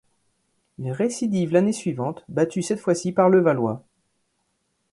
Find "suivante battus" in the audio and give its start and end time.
1.73-2.63